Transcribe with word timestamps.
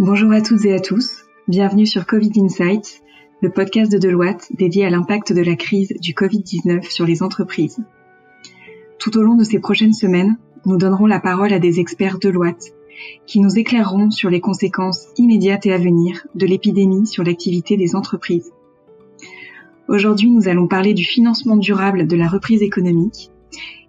Bonjour 0.00 0.32
à 0.32 0.40
toutes 0.40 0.64
et 0.64 0.74
à 0.74 0.80
tous, 0.80 1.24
bienvenue 1.46 1.86
sur 1.86 2.04
Covid 2.04 2.32
Insights, 2.40 3.00
le 3.40 3.48
podcast 3.48 3.92
de 3.92 3.98
Deloitte 3.98 4.48
dédié 4.50 4.84
à 4.84 4.90
l'impact 4.90 5.32
de 5.32 5.40
la 5.40 5.54
crise 5.54 5.94
du 6.00 6.14
Covid-19 6.14 6.90
sur 6.90 7.06
les 7.06 7.22
entreprises. 7.22 7.78
Tout 8.98 9.16
au 9.16 9.22
long 9.22 9.36
de 9.36 9.44
ces 9.44 9.60
prochaines 9.60 9.92
semaines, 9.92 10.36
nous 10.66 10.78
donnerons 10.78 11.06
la 11.06 11.20
parole 11.20 11.52
à 11.52 11.60
des 11.60 11.78
experts 11.78 12.18
Deloitte 12.18 12.74
qui 13.28 13.38
nous 13.38 13.56
éclaireront 13.56 14.10
sur 14.10 14.30
les 14.30 14.40
conséquences 14.40 15.06
immédiates 15.16 15.66
et 15.66 15.72
à 15.72 15.78
venir 15.78 16.26
de 16.34 16.46
l'épidémie 16.46 17.06
sur 17.06 17.22
l'activité 17.22 17.76
des 17.76 17.94
entreprises. 17.94 18.50
Aujourd'hui, 19.86 20.28
nous 20.28 20.48
allons 20.48 20.66
parler 20.66 20.94
du 20.94 21.04
financement 21.04 21.56
durable 21.56 22.08
de 22.08 22.16
la 22.16 22.26
reprise 22.26 22.62
économique 22.62 23.30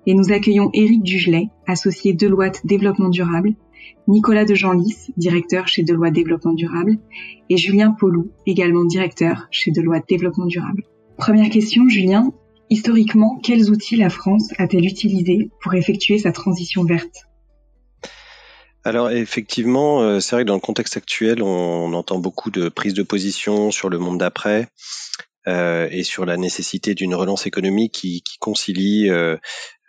et 0.06 0.14
nous 0.14 0.32
accueillons 0.32 0.70
Éric 0.72 1.02
Dugelet, 1.02 1.50
associé 1.66 2.14
Deloitte 2.14 2.64
Développement 2.64 3.10
Durable, 3.10 3.56
Nicolas 4.08 4.46
de 4.46 4.56
Genlis, 4.56 5.12
directeur 5.18 5.68
chez 5.68 5.84
Deloitte 5.84 6.14
Développement 6.14 6.54
Durable, 6.54 6.98
et 7.50 7.58
Julien 7.58 7.92
Paulou, 7.92 8.32
également 8.46 8.86
directeur 8.86 9.48
chez 9.52 9.72
Deloitte 9.72 10.08
Développement 10.08 10.46
Durable. 10.46 10.84
Première 11.18 11.50
question, 11.50 11.88
Julien. 11.88 12.32
Historiquement, 12.70 13.40
quels 13.44 13.70
outils 13.70 13.96
la 13.96 14.10
France 14.10 14.50
a-t-elle 14.58 14.86
utilisés 14.86 15.50
pour 15.62 15.74
effectuer 15.76 16.18
sa 16.18 16.32
transition 16.32 16.84
verte? 16.84 17.26
Alors 18.84 19.10
effectivement, 19.10 20.02
euh, 20.02 20.20
c'est 20.20 20.36
vrai 20.36 20.44
que 20.44 20.48
dans 20.48 20.56
le 20.56 20.60
contexte 20.60 20.96
actuel, 20.96 21.42
on, 21.42 21.92
entend 21.94 22.20
beaucoup 22.20 22.52
de 22.52 22.70
prises 22.70 22.94
de 22.94 23.02
position 23.02 23.72
sur 23.72 23.90
le 23.90 23.98
monde 23.98 24.20
d'après 24.20 24.68
euh, 25.48 25.88
et 25.92 26.04
sur 26.04 26.26
la 26.26 26.38
nécessité 26.38 26.96
d'une 26.96 27.16
relance 27.16 27.46
économique 27.46 27.94
qui, 27.94 28.22
qui 28.22 28.38
concilie 28.38 29.10
euh, 29.10 29.38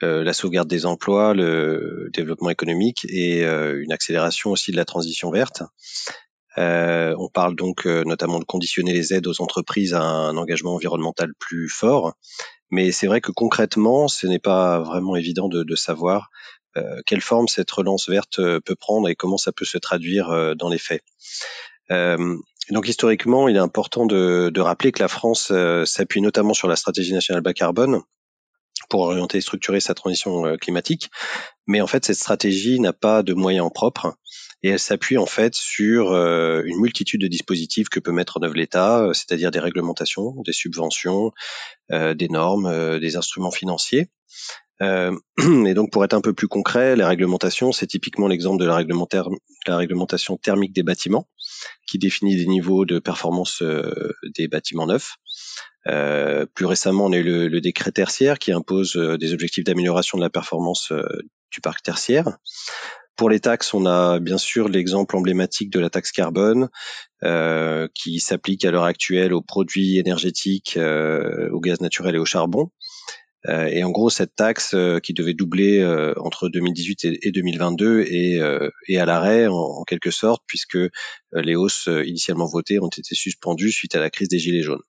la 0.02 0.32
sauvegarde 0.32 0.68
des 0.68 0.86
emplois, 0.86 1.34
le 1.34 2.10
développement 2.12 2.50
économique 2.50 3.06
et 3.08 3.42
une 3.44 3.92
accélération 3.92 4.50
aussi 4.50 4.70
de 4.70 4.76
la 4.76 4.84
transition 4.84 5.30
verte. 5.30 5.62
on 6.58 7.28
parle 7.32 7.56
donc 7.56 7.86
notamment 7.86 8.38
de 8.38 8.44
conditionner 8.44 8.92
les 8.92 9.14
aides 9.14 9.26
aux 9.26 9.40
entreprises 9.40 9.94
à 9.94 10.02
un 10.02 10.36
engagement 10.36 10.74
environnemental 10.74 11.32
plus 11.38 11.70
fort. 11.70 12.12
Mais 12.70 12.92
c'est 12.92 13.06
vrai 13.06 13.22
que 13.22 13.32
concrètement, 13.32 14.06
ce 14.08 14.26
n'est 14.26 14.38
pas 14.38 14.80
vraiment 14.80 15.16
évident 15.16 15.48
de, 15.48 15.62
de 15.62 15.76
savoir 15.76 16.30
euh, 16.76 17.00
quelle 17.06 17.20
forme 17.20 17.48
cette 17.48 17.70
relance 17.70 18.08
verte 18.08 18.38
euh, 18.38 18.60
peut 18.60 18.76
prendre 18.76 19.08
et 19.08 19.14
comment 19.14 19.38
ça 19.38 19.52
peut 19.52 19.64
se 19.64 19.78
traduire 19.78 20.30
euh, 20.30 20.54
dans 20.54 20.68
les 20.68 20.78
faits. 20.78 21.02
Donc 22.70 22.88
historiquement, 22.88 23.48
il 23.48 23.56
est 23.56 23.60
important 23.60 24.06
de, 24.06 24.60
rappeler 24.60 24.92
que 24.92 25.02
la 25.02 25.08
France 25.08 25.52
s'appuie 25.84 26.20
notamment 26.20 26.54
sur 26.54 26.68
la 26.68 26.76
stratégie 26.76 27.12
nationale 27.12 27.42
bas 27.42 27.54
carbone 27.54 28.00
pour 28.88 29.00
orienter 29.00 29.38
et 29.38 29.40
structurer 29.40 29.80
sa 29.80 29.94
transition 29.94 30.56
climatique. 30.60 31.10
Mais 31.66 31.80
en 31.80 31.86
fait, 31.86 32.04
cette 32.04 32.16
stratégie 32.16 32.78
n'a 32.78 32.92
pas 32.92 33.22
de 33.22 33.34
moyens 33.34 33.70
propres 33.72 34.16
et 34.62 34.70
elle 34.70 34.78
s'appuie 34.78 35.18
en 35.18 35.26
fait 35.26 35.54
sur 35.54 36.12
une 36.12 36.80
multitude 36.80 37.20
de 37.20 37.28
dispositifs 37.28 37.88
que 37.88 38.00
peut 38.00 38.12
mettre 38.12 38.38
en 38.38 38.42
œuvre 38.42 38.54
l'État, 38.54 39.08
c'est-à-dire 39.12 39.50
des 39.50 39.60
réglementations, 39.60 40.34
des 40.44 40.52
subventions, 40.52 41.32
des 41.90 42.28
normes, 42.28 42.98
des 42.98 43.16
instruments 43.16 43.50
financiers. 43.50 44.10
Euh, 44.82 45.16
et 45.66 45.74
donc, 45.74 45.90
pour 45.90 46.04
être 46.04 46.14
un 46.14 46.20
peu 46.20 46.32
plus 46.32 46.48
concret, 46.48 46.96
les 46.96 47.04
réglementations, 47.04 47.72
c'est 47.72 47.86
typiquement 47.86 48.28
l'exemple 48.28 48.60
de 48.62 48.66
la, 48.66 48.82
la, 49.66 49.76
réglementation 49.76 50.36
thermique 50.36 50.74
des 50.74 50.82
bâtiments, 50.82 51.28
qui 51.86 51.98
définit 51.98 52.36
des 52.36 52.46
niveaux 52.46 52.84
de 52.84 52.98
performance 52.98 53.62
euh, 53.62 54.12
des 54.36 54.48
bâtiments 54.48 54.86
neufs. 54.86 55.14
Euh, 55.88 56.46
plus 56.54 56.66
récemment, 56.66 57.06
on 57.06 57.12
a 57.12 57.16
eu 57.16 57.48
le, 57.48 57.60
décret 57.60 57.92
tertiaire 57.92 58.38
qui 58.38 58.52
impose 58.52 58.96
euh, 58.96 59.16
des 59.16 59.32
objectifs 59.32 59.64
d'amélioration 59.64 60.18
de 60.18 60.22
la 60.22 60.30
performance 60.30 60.92
du 61.50 61.60
parc 61.60 61.82
tertiaire. 61.82 62.38
Pour 63.16 63.30
les 63.30 63.40
taxes, 63.40 63.72
on 63.72 63.86
a 63.86 64.18
bien 64.18 64.36
sûr 64.36 64.68
l'exemple 64.68 65.16
emblématique 65.16 65.70
de 65.70 65.80
la 65.80 65.88
taxe 65.88 66.12
carbone, 66.12 66.68
qui 67.94 68.20
s'applique 68.20 68.64
à 68.66 68.70
l'heure 68.70 68.84
actuelle 68.84 69.32
aux 69.32 69.40
produits 69.40 69.98
énergétiques, 69.98 70.78
au 70.78 71.60
gaz 71.60 71.80
naturel 71.80 72.16
et 72.16 72.18
au 72.18 72.26
charbon. 72.26 72.70
Euh, 73.48 73.66
et 73.66 73.84
en 73.84 73.90
gros, 73.90 74.10
cette 74.10 74.34
taxe 74.34 74.74
euh, 74.74 74.98
qui 74.98 75.12
devait 75.12 75.34
doubler 75.34 75.78
euh, 75.78 76.14
entre 76.18 76.48
2018 76.48 77.04
et, 77.22 77.30
2022 77.30 78.00
est, 78.00 78.40
est 78.88 78.96
à 78.96 79.06
l'arrêt 79.06 79.46
en, 79.46 79.84
quelque 79.84 80.10
sorte, 80.10 80.42
puisque 80.46 80.78
les 81.32 81.54
hausses 81.54 81.88
initialement 82.04 82.46
votées 82.46 82.78
ont 82.80 82.88
été 82.88 83.14
suspendues 83.14 83.70
suite 83.70 83.94
à 83.94 84.00
la 84.00 84.10
crise 84.10 84.28
des 84.28 84.38
Gilets 84.38 84.62
jaunes. 84.62 84.82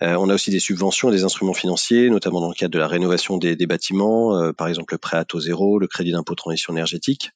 on 0.00 0.30
a 0.30 0.34
aussi 0.34 0.50
des 0.50 0.60
subventions 0.60 1.10
et 1.10 1.12
des 1.12 1.24
instruments 1.24 1.54
financiers, 1.54 2.08
notamment 2.08 2.40
dans 2.40 2.48
le 2.48 2.54
cadre 2.54 2.72
de 2.72 2.78
la 2.78 2.88
rénovation 2.88 3.36
des, 3.36 3.56
des 3.56 3.66
bâtiments, 3.66 4.52
par 4.54 4.68
exemple 4.68 4.94
le 4.94 4.98
prêt 4.98 5.18
à 5.18 5.24
taux 5.24 5.40
zéro, 5.40 5.78
le 5.78 5.88
crédit 5.88 6.12
d'impôt 6.12 6.34
transition 6.34 6.72
énergétique. 6.72 7.30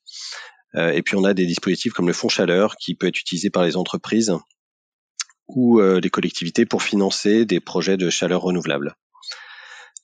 et 0.75 1.03
puis 1.03 1.17
on 1.17 1.25
a 1.25 1.35
des 1.35 1.47
dispositifs 1.47 1.93
comme 1.93 2.07
le 2.07 2.15
fonds 2.15 2.29
chaleur 2.29 2.77
qui 2.77 2.95
peut 2.95 3.09
être 3.09 3.19
utilisé 3.19 3.51
par 3.51 3.65
les 3.65 3.77
entreprises 3.77 4.33
ou 5.49 5.81
les 5.81 6.11
collectivités 6.11 6.65
pour 6.65 6.83
financer 6.83 7.45
des 7.45 7.61
projets 7.61 7.97
de 7.97 8.09
chaleur 8.09 8.43
renouvelable. 8.43 8.95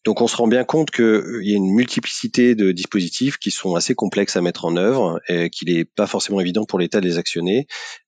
Donc 0.05 0.23
on 0.23 0.29
se 0.29 0.37
rend 0.37 0.49
bien 0.49 0.65
compte 0.65 0.91
qu'il 0.91 1.05
euh, 1.05 1.45
y 1.45 1.53
a 1.53 1.57
une 1.57 1.75
multiplicité 1.75 2.55
de 2.55 2.73
dispositifs 2.73 3.37
qui 3.37 3.51
sont 3.51 3.75
assez 3.75 3.95
complexes 3.95 4.37
à 4.37 4.41
mettre 4.41 4.65
en 4.65 4.77
œuvre 4.77 5.21
et 5.29 5.51
qu'il 5.51 5.73
n'est 5.73 5.85
pas 5.85 6.07
forcément 6.07 6.41
évident 6.41 6.65
pour 6.65 6.79
l'État 6.79 7.01
de 7.01 7.07
les 7.07 7.19
actionner 7.19 7.67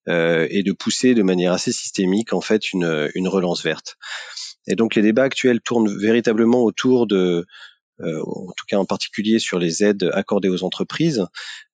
euh, 0.08 0.46
et 0.50 0.62
de 0.62 0.72
pousser 0.72 1.14
de 1.14 1.22
manière 1.22 1.52
assez 1.52 1.70
systémique 1.70 2.32
en 2.32 2.40
fait 2.40 2.72
une, 2.72 3.28
relance 3.28 3.62
verte. 3.62 3.96
Et 4.66 4.74
donc 4.74 4.94
les 4.94 5.02
débats 5.02 5.24
actuels 5.24 5.60
tournent 5.60 5.94
véritablement 5.98 6.62
autour 6.62 7.06
de, 7.06 7.44
euh, 8.00 8.22
en 8.22 8.52
tout 8.56 8.64
cas 8.66 8.78
en 8.78 8.86
particulier 8.86 9.38
sur 9.38 9.58
les 9.58 9.84
aides 9.84 10.10
accordées 10.14 10.48
aux 10.48 10.64
entreprises 10.64 11.26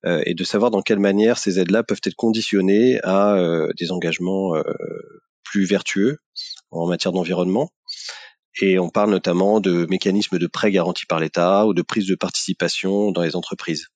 et 0.06 0.34
de 0.34 0.44
savoir 0.44 0.70
dans 0.70 0.80
quelle 0.80 1.00
manière 1.00 1.38
ces 1.38 1.58
aides-là 1.58 1.82
peuvent 1.82 2.00
être 2.04 2.14
conditionnées 2.14 3.00
à 3.02 3.36
des 3.76 3.90
engagements 3.90 4.54
plus 5.42 5.64
vertueux 5.64 6.18
en 6.70 6.86
matière 6.86 7.12
d'environnement. 7.12 7.72
Et 8.60 8.78
on 8.78 8.90
parle 8.90 9.10
notamment 9.10 9.60
de 9.60 9.86
mécanismes 9.88 10.38
de 10.38 10.46
prêts 10.46 10.70
garantis 10.70 11.06
par 11.06 11.20
l'État 11.20 11.66
ou 11.66 11.74
de 11.74 11.82
prise 11.82 12.06
de 12.06 12.14
participation 12.14 13.12
dans 13.12 13.22
les 13.22 13.36
entreprises. 13.36 13.86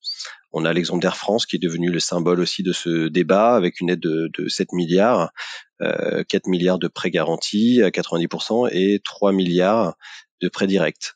On 0.53 0.65
a 0.65 0.73
l'exemple 0.73 1.01
d'Air 1.01 1.17
France 1.17 1.47
qui 1.47 1.57
est 1.57 1.59
devenu 1.59 1.91
le 1.91 1.99
symbole 1.99 2.41
aussi 2.41 2.63
de 2.63 2.73
ce 2.73 3.09
débat 3.09 3.55
avec 3.55 3.81
une 3.81 3.91
aide 3.91 4.01
de, 4.01 4.49
7 4.49 4.73
milliards, 4.73 5.31
euh, 5.81 6.23
4 6.29 6.47
milliards 6.47 6.79
de 6.79 6.89
prêts 6.89 7.11
garantis 7.11 7.83
à 7.83 7.91
90% 7.91 8.69
et 8.71 9.01
3 9.05 9.33
milliards 9.33 9.95
de 10.41 10.49
prêts 10.49 10.67
directs. 10.67 11.15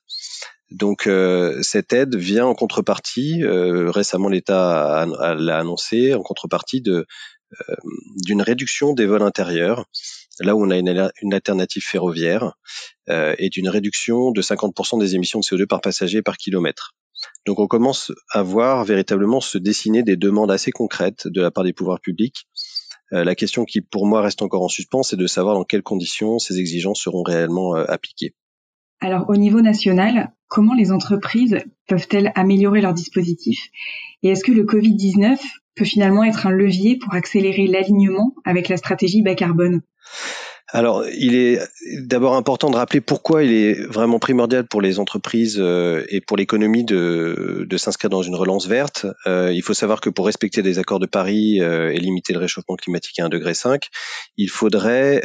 Donc 0.70 1.06
euh, 1.06 1.62
cette 1.62 1.92
aide 1.92 2.16
vient 2.16 2.46
en 2.46 2.54
contrepartie, 2.54 3.44
euh, 3.44 3.90
récemment 3.90 4.28
l'État 4.28 5.06
l'a 5.06 5.58
annoncé, 5.58 6.14
en 6.14 6.22
contrepartie 6.22 6.82
euh, 6.88 7.04
d'une 8.24 8.42
réduction 8.42 8.92
des 8.92 9.06
vols 9.06 9.22
intérieurs, 9.22 9.86
là 10.40 10.54
où 10.54 10.64
on 10.64 10.70
a 10.70 10.76
une, 10.76 11.34
alternative 11.34 11.82
ferroviaire, 11.84 12.54
euh, 13.08 13.34
et 13.38 13.48
d'une 13.48 13.68
réduction 13.68 14.30
de 14.30 14.42
50% 14.42 14.98
des 14.98 15.14
émissions 15.14 15.40
de 15.40 15.44
CO2 15.44 15.66
par 15.66 15.80
passager 15.80 16.22
par 16.22 16.36
kilomètre. 16.36 16.94
Donc 17.46 17.58
on 17.58 17.66
commence 17.66 18.12
à 18.30 18.42
voir 18.42 18.84
véritablement 18.84 19.40
se 19.40 19.58
dessiner 19.58 20.02
des 20.02 20.16
demandes 20.16 20.50
assez 20.50 20.70
concrètes 20.70 21.26
de 21.26 21.40
la 21.40 21.50
part 21.50 21.64
des 21.64 21.72
pouvoirs 21.72 22.00
publics. 22.00 22.46
Euh, 23.12 23.24
la 23.24 23.34
question 23.34 23.64
qui 23.64 23.80
pour 23.80 24.06
moi 24.06 24.20
reste 24.20 24.42
encore 24.42 24.62
en 24.62 24.68
suspens, 24.68 25.02
c'est 25.02 25.16
de 25.16 25.26
savoir 25.26 25.54
dans 25.54 25.64
quelles 25.64 25.82
conditions 25.82 26.38
ces 26.38 26.58
exigences 26.58 27.00
seront 27.00 27.22
réellement 27.22 27.74
appliquées. 27.74 28.34
Alors 29.00 29.28
au 29.28 29.36
niveau 29.36 29.60
national, 29.60 30.32
comment 30.48 30.74
les 30.74 30.90
entreprises 30.90 31.58
peuvent-elles 31.86 32.32
améliorer 32.34 32.80
leurs 32.80 32.94
dispositifs 32.94 33.68
Et 34.22 34.30
est-ce 34.30 34.44
que 34.44 34.52
le 34.52 34.64
Covid-19 34.64 35.38
peut 35.76 35.84
finalement 35.84 36.24
être 36.24 36.46
un 36.46 36.50
levier 36.50 36.98
pour 36.98 37.14
accélérer 37.14 37.66
l'alignement 37.66 38.34
avec 38.44 38.68
la 38.68 38.76
stratégie 38.76 39.22
bas 39.22 39.34
carbone 39.34 39.82
alors, 40.68 41.04
il 41.16 41.36
est 41.36 41.60
d'abord 42.00 42.34
important 42.34 42.70
de 42.70 42.76
rappeler 42.76 43.00
pourquoi 43.00 43.44
il 43.44 43.52
est 43.52 43.86
vraiment 43.86 44.18
primordial 44.18 44.66
pour 44.66 44.82
les 44.82 44.98
entreprises 44.98 45.58
euh, 45.60 46.04
et 46.08 46.20
pour 46.20 46.36
l'économie 46.36 46.84
de, 46.84 47.64
de 47.68 47.76
s'inscrire 47.76 48.10
dans 48.10 48.22
une 48.22 48.34
relance 48.34 48.66
verte. 48.66 49.06
Euh, 49.26 49.52
il 49.52 49.62
faut 49.62 49.74
savoir 49.74 50.00
que 50.00 50.10
pour 50.10 50.26
respecter 50.26 50.62
les 50.62 50.80
accords 50.80 50.98
de 50.98 51.06
Paris 51.06 51.60
euh, 51.60 51.92
et 51.92 51.98
limiter 51.98 52.32
le 52.32 52.40
réchauffement 52.40 52.74
climatique 52.74 53.20
à 53.20 53.28
1,5 53.28 53.30
degré, 53.30 53.52
il 54.36 54.50
faudrait, 54.50 55.20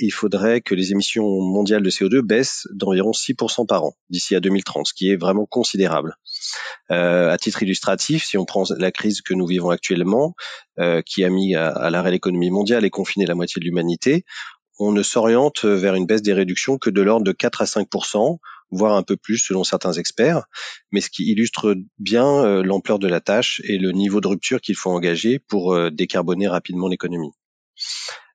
il 0.00 0.10
faudrait 0.10 0.60
que 0.60 0.74
les 0.74 0.92
émissions 0.92 1.40
mondiales 1.40 1.82
de 1.82 1.90
CO2 1.90 2.20
baissent 2.20 2.68
d'environ 2.74 3.12
6% 3.12 3.66
par 3.66 3.84
an 3.84 3.96
d'ici 4.10 4.34
à 4.36 4.40
2030, 4.40 4.88
ce 4.88 4.92
qui 4.92 5.10
est 5.10 5.16
vraiment 5.16 5.46
considérable. 5.46 6.14
À 6.88 7.36
titre 7.38 7.62
illustratif, 7.62 8.24
si 8.24 8.38
on 8.38 8.44
prend 8.44 8.64
la 8.78 8.90
crise 8.90 9.22
que 9.22 9.34
nous 9.34 9.46
vivons 9.46 9.70
actuellement, 9.70 10.34
qui 11.04 11.24
a 11.24 11.30
mis 11.30 11.54
à, 11.54 11.68
à 11.68 11.90
l'arrêt 11.90 12.10
l'économie 12.10 12.50
mondiale 12.50 12.84
et 12.84 12.90
confiné 12.90 13.26
la 13.26 13.34
moitié 13.34 13.60
de 13.60 13.64
l'humanité, 13.64 14.24
on 14.78 14.92
ne 14.92 15.02
s'oriente 15.02 15.64
vers 15.64 15.94
une 15.94 16.06
baisse 16.06 16.22
des 16.22 16.34
réductions 16.34 16.78
que 16.78 16.90
de 16.90 17.00
l'ordre 17.00 17.24
de 17.24 17.32
4 17.32 17.62
à 17.62 17.64
5% 17.64 18.38
voire 18.70 18.94
un 18.94 19.02
peu 19.02 19.16
plus 19.16 19.38
selon 19.38 19.64
certains 19.64 19.92
experts, 19.92 20.44
mais 20.90 21.00
ce 21.00 21.10
qui 21.10 21.30
illustre 21.30 21.76
bien 21.98 22.26
euh, 22.26 22.62
l'ampleur 22.62 22.98
de 22.98 23.08
la 23.08 23.20
tâche 23.20 23.60
et 23.64 23.78
le 23.78 23.92
niveau 23.92 24.20
de 24.20 24.28
rupture 24.28 24.60
qu'il 24.60 24.76
faut 24.76 24.90
engager 24.90 25.38
pour 25.38 25.72
euh, 25.72 25.90
décarboner 25.90 26.48
rapidement 26.48 26.88
l'économie. 26.88 27.32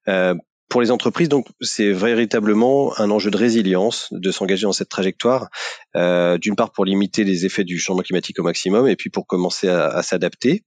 Euh, 0.08 0.36
pour 0.72 0.82
les 0.82 0.90
entreprises, 0.90 1.28
donc 1.28 1.48
c'est 1.60 1.92
véritablement 1.92 2.98
un 2.98 3.12
enjeu 3.12 3.30
de 3.30 3.36
résilience 3.36 4.08
de 4.12 4.32
s'engager 4.32 4.64
dans 4.64 4.72
cette 4.72 4.88
trajectoire. 4.88 5.50
Euh, 5.98 6.38
D'une 6.38 6.56
part 6.56 6.72
pour 6.72 6.86
limiter 6.86 7.26
les 7.26 7.46
effets 7.46 7.66
du 7.66 7.78
changement 7.78 8.04
climatique 8.04 8.40
au 8.40 8.44
maximum, 8.44 8.88
et 8.88 8.96
puis 8.96 9.10
pour 9.10 9.28
commencer 9.28 9.68
à, 9.68 10.02
s'adapter, 10.02 10.64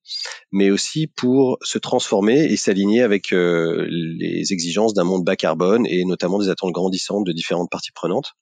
mais 0.52 0.70
aussi 0.70 1.06
pour 1.06 1.56
se 1.62 1.78
transformer 1.78 2.44
et 2.44 2.56
s'aligner 2.58 3.00
avec 3.00 3.32
euh, 3.32 3.86
les 3.88 4.52
exigences 4.52 4.92
d'un 4.92 5.04
monde 5.04 5.24
bas 5.24 5.36
carbone 5.36 5.86
et 5.86 6.04
notamment 6.04 6.38
des 6.38 6.50
attentes 6.50 6.72
grandissantes 6.72 7.26
de 7.26 7.32
différentes 7.32 7.70
parties 7.70 7.92
prenantes. 7.92 8.34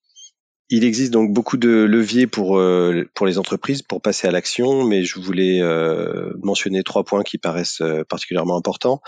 Il 0.74 0.84
existe 0.84 1.12
donc 1.12 1.34
beaucoup 1.34 1.58
de 1.58 1.68
leviers 1.68 2.26
pour 2.26 2.56
euh, 2.56 3.06
pour 3.12 3.26
les 3.26 3.36
entreprises 3.36 3.82
pour 3.82 4.00
passer 4.00 4.26
à 4.26 4.30
l'action, 4.30 4.86
mais 4.86 5.04
je 5.04 5.20
voulais 5.20 5.60
euh, 5.60 6.32
mentionner 6.42 6.82
trois 6.82 7.04
points 7.04 7.22
qui 7.22 7.36
paraissent 7.36 7.82
euh, 7.82 8.04
particulièrement 8.04 8.56
importants. 8.56 9.02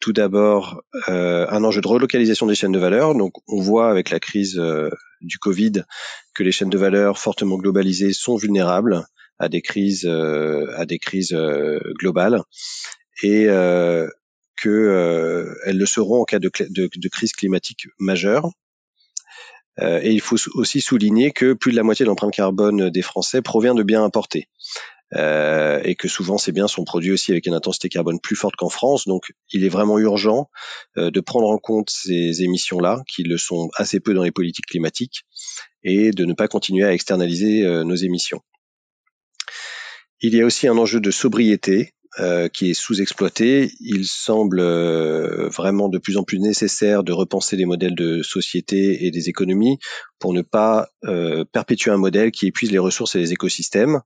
tout 0.00 0.12
d'abord, 0.12 0.82
un 1.06 1.62
enjeu 1.62 1.80
de 1.80 1.86
relocalisation 1.86 2.48
des 2.48 2.56
chaînes 2.56 2.72
de 2.72 2.80
valeur. 2.80 3.14
Donc, 3.14 3.34
on 3.46 3.60
voit 3.60 3.88
avec 3.88 4.10
la 4.10 4.18
crise 4.18 4.60
du 5.20 5.38
Covid 5.38 5.84
que 6.34 6.42
les 6.42 6.50
chaînes 6.50 6.70
de 6.70 6.78
valeur 6.78 7.18
fortement 7.18 7.56
globalisées 7.56 8.12
sont 8.12 8.34
vulnérables 8.34 9.04
à 9.38 9.48
des 9.48 9.62
crises 9.62 10.06
à 10.06 10.86
des 10.86 10.98
crises 10.98 11.36
globales 12.00 12.42
et 13.22 13.46
que 14.56 15.54
elles 15.66 15.78
le 15.78 15.86
seront 15.86 16.22
en 16.22 16.24
cas 16.24 16.40
de 16.40 17.08
crise 17.08 17.32
climatique 17.32 17.86
majeure. 18.00 18.50
Euh, 19.80 20.00
et 20.02 20.12
il 20.12 20.20
faut 20.20 20.36
aussi 20.54 20.80
souligner 20.80 21.32
que 21.32 21.52
plus 21.52 21.72
de 21.72 21.76
la 21.76 21.82
moitié 21.82 22.04
de 22.04 22.08
l'empreinte 22.08 22.32
carbone 22.32 22.90
des 22.90 23.02
Français 23.02 23.42
provient 23.42 23.74
de 23.74 23.82
biens 23.82 24.04
importés. 24.04 24.48
Euh, 25.14 25.80
et 25.84 25.94
que 25.94 26.08
souvent 26.08 26.38
ces 26.38 26.50
biens 26.50 26.66
sont 26.66 26.84
produits 26.84 27.12
aussi 27.12 27.30
avec 27.30 27.46
une 27.46 27.54
intensité 27.54 27.88
carbone 27.88 28.18
plus 28.20 28.34
forte 28.34 28.56
qu'en 28.56 28.68
France. 28.68 29.06
Donc 29.06 29.32
il 29.50 29.64
est 29.64 29.68
vraiment 29.68 29.98
urgent 29.98 30.50
euh, 30.96 31.10
de 31.10 31.20
prendre 31.20 31.48
en 31.48 31.58
compte 31.58 31.90
ces 31.90 32.42
émissions-là, 32.42 33.02
qui 33.06 33.22
le 33.22 33.36
sont 33.36 33.68
assez 33.76 34.00
peu 34.00 34.14
dans 34.14 34.24
les 34.24 34.32
politiques 34.32 34.66
climatiques, 34.66 35.24
et 35.82 36.10
de 36.10 36.24
ne 36.24 36.32
pas 36.32 36.48
continuer 36.48 36.84
à 36.84 36.92
externaliser 36.92 37.62
nos 37.84 37.94
émissions. 37.94 38.40
Il 40.20 40.34
y 40.34 40.40
a 40.40 40.46
aussi 40.46 40.66
un 40.66 40.78
enjeu 40.78 41.00
de 41.00 41.10
sobriété 41.10 41.93
euh, 42.20 42.48
qui 42.48 42.70
est 42.70 42.74
sous-exploité. 42.74 43.72
Il 43.80 44.06
semble 44.06 44.60
euh, 44.60 45.48
vraiment 45.48 45.88
de 45.88 45.98
plus 45.98 46.16
en 46.16 46.22
plus 46.22 46.38
nécessaire 46.38 47.02
de 47.02 47.10
repenser 47.10 47.56
les 47.56 47.64
modèles 47.64 47.96
de 47.96 48.22
société 48.22 49.04
et 49.04 49.10
des 49.10 49.28
économies 49.28 49.80
pour 50.20 50.32
ne 50.32 50.42
pas 50.42 50.90
euh, 51.04 51.44
perpétuer 51.44 51.90
un 51.90 51.96
modèle 51.96 52.30
qui 52.30 52.46
épuise 52.46 52.70
les 52.70 52.78
ressources 52.78 53.16
et 53.16 53.18
les 53.18 53.32
écosystèmes. 53.32 54.00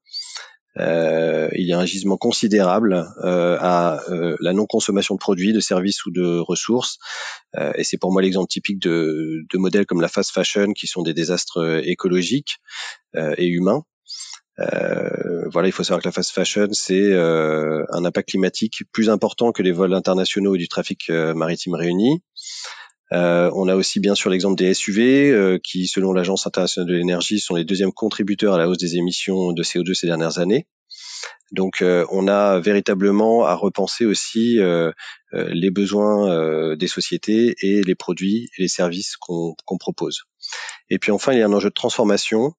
il 0.78 1.66
y 1.66 1.72
a 1.75 1.78
un 1.78 1.84
gisement 1.84 2.16
considérable 2.16 2.94
à 3.20 4.00
la 4.40 4.52
non-consommation 4.55 5.14
de 5.16 5.20
produits, 5.20 5.52
de 5.52 5.60
services 5.60 6.06
ou 6.06 6.10
de 6.10 6.38
ressources. 6.38 6.99
et 7.75 7.84
c'est 7.84 7.99
pour 7.99 8.10
moi 8.12 8.22
l'exemple 8.22 8.49
typique 8.49 8.78
de, 8.78 9.44
de 9.52 9.58
modèles 9.58 9.84
comme 9.84 10.00
la 10.00 10.08
fast 10.08 10.31
fashion 10.31 10.72
qui 10.72 10.87
sont 10.87 11.02
des 11.02 11.14
désastres 11.14 11.82
écologiques 11.84 12.58
et 13.14 13.46
humains. 13.46 13.82
Euh, 14.60 15.49
voilà, 15.52 15.69
il 15.69 15.72
faut 15.72 15.84
savoir 15.84 16.02
que 16.02 16.08
la 16.08 16.12
fast 16.12 16.32
fashion, 16.32 16.69
c'est 16.72 17.00
euh, 17.00 17.84
un 17.90 18.05
impact 18.05 18.31
climatique 18.31 18.82
plus 18.93 19.08
important 19.08 19.52
que 19.52 19.62
les 19.62 19.72
vols 19.72 19.94
internationaux 19.94 20.56
et 20.56 20.58
du 20.58 20.69
trafic 20.69 21.10
euh, 21.10 21.32
maritime 21.34 21.75
réunis. 21.75 22.22
on 23.10 23.69
a 23.69 23.76
aussi 23.76 24.00
bien 24.00 24.14
sûr 24.14 24.31
l'exemple 24.31 24.56
des 24.56 24.75
SUV, 24.75 25.58
qui, 25.62 25.87
selon 25.87 26.12
l'Agence 26.12 26.46
internationale 26.46 26.88
de 26.88 26.94
l'énergie, 26.94 27.40
sont 27.40 27.55
les 27.55 27.64
deuxièmes 27.64 27.93
contributeurs 27.93 28.55
à 28.55 28.58
la 28.58 28.69
hausse 28.69 28.78
des 28.78 28.96
émissions 28.96 29.52
de 29.52 29.62
CO2 29.62 29.94
ces 29.94 30.06
dernières 30.06 30.38
années. 30.38 30.66
Donc, 31.50 31.82
on 31.82 32.28
a 32.28 32.60
véritablement 32.60 33.46
à 33.46 33.55
repenser 33.55 34.05
aussi 34.05 34.58
les 35.32 35.70
besoins 35.70 36.76
des 36.76 36.87
sociétés 36.87 37.55
et 37.62 37.82
les 37.82 37.94
produits 37.94 38.50
et 38.58 38.62
les 38.62 38.69
services 38.69 39.16
qu'on 39.16 39.78
propose. 39.81 40.25
Et 40.90 40.99
puis 40.99 41.10
enfin, 41.10 41.32
il 41.32 41.38
y 41.38 41.43
a 41.43 41.46
un 41.46 41.52
enjeu 41.52 41.70
de 41.70 41.75
transformation 41.75 42.52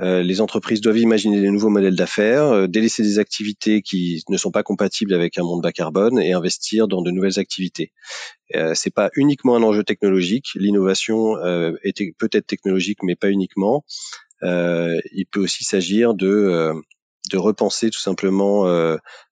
euh, 0.00 0.22
les 0.22 0.40
entreprises 0.40 0.80
doivent 0.80 0.98
imaginer 0.98 1.40
des 1.40 1.50
nouveaux 1.50 1.68
modèles 1.68 1.96
d'affaires, 1.96 2.44
euh, 2.44 2.66
délaisser 2.66 3.02
des 3.02 3.18
activités 3.18 3.82
qui 3.82 4.22
ne 4.28 4.36
sont 4.38 4.50
pas 4.50 4.62
compatibles 4.62 5.12
avec 5.12 5.36
un 5.36 5.42
monde 5.42 5.62
bas 5.62 5.72
carbone 5.72 6.18
et 6.18 6.32
investir 6.32 6.88
dans 6.88 7.02
de 7.02 7.10
nouvelles 7.10 7.38
activités. 7.38 7.92
Euh, 8.54 8.72
c'est 8.74 8.92
pas 8.94 9.10
uniquement 9.16 9.54
un 9.54 9.62
enjeu 9.62 9.84
technologique. 9.84 10.48
L'innovation 10.54 11.36
euh, 11.36 11.74
est 11.82 12.16
peut-être 12.18 12.46
technologique, 12.46 13.02
mais 13.02 13.16
pas 13.16 13.30
uniquement. 13.30 13.84
il 14.42 15.26
peut 15.30 15.40
aussi 15.40 15.64
s'agir 15.64 16.14
de 16.14 16.72
de 17.30 17.38
repenser 17.38 17.90
tout 17.90 18.00
simplement 18.00 18.66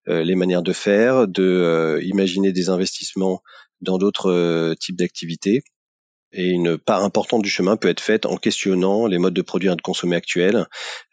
les 0.07 0.37
manières 0.37 0.63
de 0.63 0.73
faire, 0.73 1.27
de 1.27 1.99
imaginer 2.03 2.53
des 2.53 2.69
investissements 2.69 3.43
dans 3.81 3.99
d'autres 3.99 4.75
types 4.79 4.97
d'activités 4.97 5.65
et 6.33 6.49
une 6.49 6.79
part 6.79 7.05
importante 7.05 7.43
du 7.43 7.51
chemin 7.51 7.77
peut 7.77 7.89
être 7.89 8.01
faite 8.01 8.27
en 8.27 8.37
questionnant 8.37 9.07
les 9.07 9.19
modes 9.19 9.35
de 9.35 9.43
produire 9.43 9.73
et 9.73 9.77
de 9.77 9.83
consommer 9.83 10.17
actuels 10.17 10.67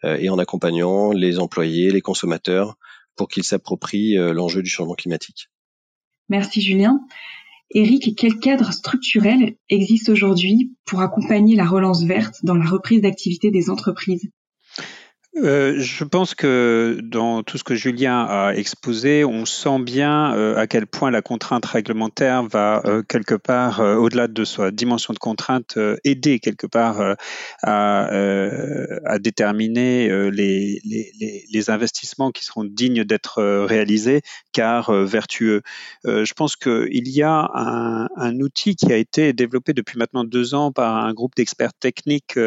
euh, 0.04 0.16
et 0.18 0.28
en 0.28 0.38
accompagnant 0.38 1.12
les 1.12 1.38
employés, 1.38 1.90
les 1.90 2.00
consommateurs 2.00 2.76
pour 3.16 3.28
qu'ils 3.28 3.44
s'approprient 3.44 4.16
euh, 4.16 4.32
l'enjeu 4.32 4.62
du 4.62 4.70
changement 4.70 4.94
climatique. 4.94 5.48
Merci 6.28 6.60
Julien. 6.60 7.00
Eric, 7.70 8.16
quel 8.16 8.38
cadre 8.38 8.72
structurel 8.72 9.56
existe 9.68 10.08
aujourd'hui 10.08 10.74
pour 10.86 11.00
accompagner 11.00 11.54
la 11.54 11.66
relance 11.66 12.02
verte 12.04 12.36
dans 12.42 12.54
la 12.54 12.64
reprise 12.64 13.02
d'activité 13.02 13.50
des 13.50 13.68
entreprises? 13.68 14.30
Euh, 15.42 15.78
je 15.78 16.04
pense 16.04 16.34
que 16.34 16.98
dans 17.02 17.42
tout 17.42 17.58
ce 17.58 17.64
que 17.64 17.74
Julien 17.74 18.26
a 18.28 18.52
exposé, 18.54 19.24
on 19.24 19.44
sent 19.44 19.78
bien 19.80 20.34
euh, 20.34 20.56
à 20.56 20.66
quel 20.66 20.86
point 20.86 21.10
la 21.10 21.22
contrainte 21.22 21.64
réglementaire 21.64 22.42
va 22.44 22.82
euh, 22.86 23.02
quelque 23.02 23.34
part, 23.34 23.80
au-delà 23.80 24.28
de 24.28 24.44
sa 24.44 24.70
dimension 24.70 25.14
de 25.14 25.18
contrainte, 25.18 25.78
aider 26.04 26.40
quelque 26.40 26.66
part 26.66 27.16
à, 27.62 29.18
déterminer 29.20 30.30
les, 30.30 31.70
investissements 31.70 32.30
qui 32.30 32.44
seront 32.44 32.64
dignes 32.64 33.04
d'être 33.04 33.42
réalisés, 33.64 34.22
car 34.52 34.92
vertueux. 34.92 35.62
je 36.04 36.32
pense 36.32 36.56
qu'il 36.56 37.08
y 37.08 37.22
a 37.22 37.50
un, 37.54 38.08
un, 38.16 38.40
outil 38.40 38.76
qui 38.76 38.92
a 38.92 38.96
été 38.96 39.32
développé 39.32 39.72
depuis 39.74 39.98
maintenant 39.98 40.24
deux 40.24 40.54
ans 40.54 40.72
par 40.72 41.04
un 41.04 41.12
groupe 41.12 41.34
d'experts 41.36 41.74
techniques 41.78 42.38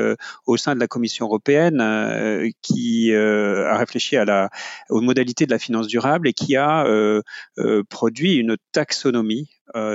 au 0.46 0.58
sein 0.58 0.76
de 0.76 0.80
la 0.80 0.88
Commission 0.88 1.28
européenne 1.28 2.52
qui 2.62 2.81
qui 2.82 3.14
euh, 3.14 3.70
a 3.70 3.78
réfléchi 3.78 4.18
à 4.18 4.26
la, 4.26 4.50
aux 4.90 5.02
modalités 5.02 5.46
de 5.46 5.52
la 5.52 5.60
finance 5.60 5.88
durable 5.88 6.28
et 6.28 6.34
qui 6.34 6.56
a 6.56 6.86
euh, 6.86 7.22
euh, 7.60 7.84
produit 7.88 8.36
une 8.36 8.58
taxonomie 8.72 9.50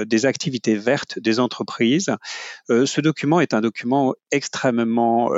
des 0.07 0.25
activités 0.25 0.75
vertes 0.75 1.19
des 1.19 1.39
entreprises. 1.39 2.11
ce 2.71 3.01
document 3.03 3.41
est 3.41 3.53
un 3.53 3.61
document 3.61 4.15
extrêmement 4.31 5.29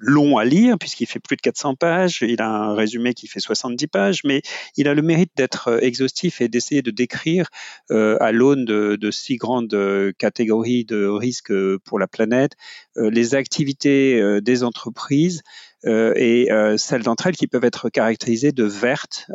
long 0.00 0.38
à 0.38 0.44
lire 0.44 0.76
puisqu'il 0.76 1.06
fait 1.06 1.20
plus 1.20 1.36
de 1.36 1.40
400 1.40 1.76
pages, 1.76 2.18
il 2.22 2.42
a 2.42 2.48
un 2.48 2.74
résumé 2.74 3.14
qui 3.14 3.28
fait 3.28 3.38
70 3.38 3.86
pages, 3.86 4.22
mais 4.24 4.42
il 4.76 4.88
a 4.88 4.94
le 4.94 5.02
mérite 5.02 5.30
d'être 5.36 5.84
exhaustif 5.84 6.40
et 6.40 6.48
d'essayer 6.48 6.82
de 6.82 6.90
décrire 6.90 7.46
à 7.90 8.32
l'aune 8.32 8.64
de, 8.64 8.96
de, 9.00 9.10
six 9.12 9.36
grandes 9.36 9.78
catégories 10.18 10.84
de 10.84 11.06
risques 11.06 11.54
pour 11.84 12.00
la 12.00 12.08
planète 12.08 12.56
les 12.96 13.36
activités 13.36 14.40
des 14.40 14.64
entreprises 14.64 15.42
et 15.86 16.48
celles 16.76 17.02
d'entre 17.02 17.26
elles 17.26 17.36
qui 17.36 17.46
peuvent 17.46 17.64
être 17.64 17.88
caractérisées 17.88 18.52
de 18.52 18.64
vertes 18.64 19.26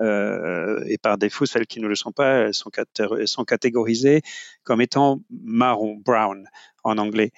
et 0.86 0.98
par 0.98 1.18
défaut 1.18 1.46
celles 1.46 1.68
qui 1.68 1.80
ne 1.80 1.88
le 1.88 1.96
sont 1.96 2.12
pas, 2.12 2.48
elles 2.48 2.54
sont, 2.54 2.72
sont 3.26 3.44
catégorisées 3.46 4.22
comme 4.64 4.82
étant 4.82 5.22
marron, 5.44 5.96
brown 6.04 6.48
en 6.84 6.98
anglais. 6.98 7.32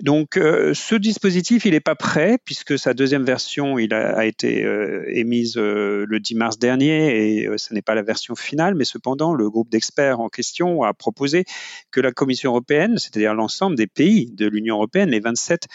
Donc 0.00 0.36
euh, 0.36 0.72
ce 0.74 0.94
dispositif, 0.94 1.64
il 1.64 1.72
n'est 1.72 1.80
pas 1.80 1.94
prêt 1.94 2.38
puisque 2.44 2.78
sa 2.78 2.94
deuxième 2.94 3.24
version, 3.24 3.78
il 3.78 3.92
a, 3.92 4.24
été 4.24 4.64
euh, 4.64 5.04
émise 5.08 5.56
euh, 5.56 6.04
le 6.08 6.20
10 6.20 6.34
mars 6.36 6.58
dernier 6.58 7.42
et 7.42 7.48
ce 7.56 7.74
n'est 7.74 7.82
pas 7.82 7.94
la 7.94 8.02
version 8.02 8.34
finale, 8.34 8.74
mais 8.74 8.84
cependant 8.84 9.34
le 9.34 9.50
groupe 9.50 9.70
d'experts 9.70 10.20
en 10.20 10.28
question 10.28 10.82
a 10.82 10.94
proposé 10.94 11.44
que 11.90 12.00
la 12.00 12.12
Commission 12.12 12.50
européenne, 12.50 12.98
c'est-à-dire 12.98 13.34
l'ensemble 13.34 13.76
des 13.76 13.86
pays 13.86 14.30
de 14.32 14.46
l'Union 14.46 14.76
européenne, 14.76 15.10
les 15.10 15.20
27, 15.20 15.66